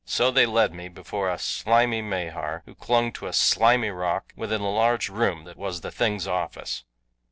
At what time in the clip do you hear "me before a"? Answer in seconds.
0.73-1.37